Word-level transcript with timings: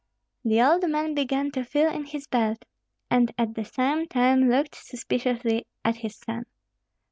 The 0.43 0.59
old 0.63 0.89
man 0.89 1.13
began 1.13 1.51
to 1.51 1.63
feel 1.63 1.87
in 1.91 2.05
his 2.05 2.25
belt, 2.25 2.65
and 3.11 3.31
at 3.37 3.53
the 3.53 3.63
same 3.63 4.07
time 4.07 4.49
looked 4.49 4.73
suspiciously 4.73 5.67
at 5.85 5.97
his 5.97 6.15
son. 6.15 6.47